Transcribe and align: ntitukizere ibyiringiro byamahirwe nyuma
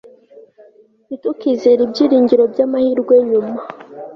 ntitukizere 1.05 1.79
ibyiringiro 1.85 2.43
byamahirwe 2.53 3.15
nyuma 3.29 3.57